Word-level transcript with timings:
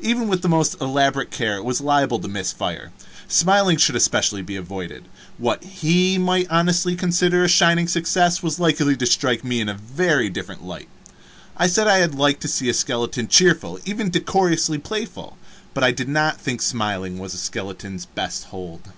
Even 0.00 0.26
with 0.26 0.42
the 0.42 0.48
most 0.48 0.74
elaborate 0.80 1.30
care 1.30 1.54
it 1.54 1.64
was 1.64 1.80
liable 1.80 2.18
to 2.18 2.26
miss 2.26 2.50
fire. 2.50 2.90
Smiling 3.28 3.76
should 3.76 3.94
especially 3.94 4.42
be 4.42 4.56
avoided. 4.56 5.04
What 5.38 5.62
he 5.62 6.18
might 6.18 6.48
honestly 6.50 6.96
consider 6.96 7.44
a 7.44 7.48
shining 7.48 7.86
success 7.86 8.42
was 8.42 8.58
likely 8.58 8.96
to 8.96 9.06
strike 9.06 9.44
me 9.44 9.60
in 9.60 9.68
a 9.68 9.74
very 9.74 10.30
different 10.30 10.64
light. 10.64 10.88
I 11.56 11.68
said 11.68 11.86
I 11.86 12.04
liked 12.06 12.42
to 12.42 12.48
see 12.48 12.68
a 12.68 12.74
skeleton 12.74 13.28
cheerful, 13.28 13.78
even 13.84 14.10
decorously 14.10 14.78
playful, 14.78 15.38
but 15.74 15.84
I 15.84 15.92
did 15.92 16.08
not 16.08 16.40
think 16.40 16.60
smiling 16.60 17.20
was 17.20 17.32
a 17.32 17.38
skeleton's 17.38 18.04
best 18.04 18.46
hold. 18.46 18.88